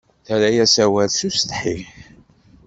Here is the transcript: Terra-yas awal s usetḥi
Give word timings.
Terra-yas 0.25 0.75
awal 0.85 1.09
s 1.13 1.19
usetḥi 1.27 1.77